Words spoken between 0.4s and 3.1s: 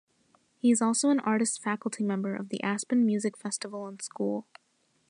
He is also an artist-faculty member of the Aspen